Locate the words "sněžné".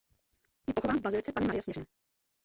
1.61-1.85